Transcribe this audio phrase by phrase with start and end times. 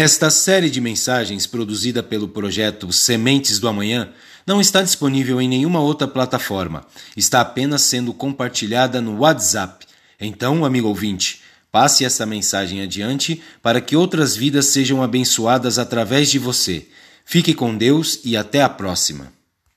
[0.00, 4.12] Esta série de mensagens produzida pelo projeto Sementes do Amanhã
[4.46, 6.86] não está disponível em nenhuma outra plataforma.
[7.16, 9.84] Está apenas sendo compartilhada no WhatsApp.
[10.20, 11.40] Então, amigo ouvinte,
[11.72, 16.86] passe essa mensagem adiante para que outras vidas sejam abençoadas através de você.
[17.24, 19.32] Fique com Deus e até a próxima.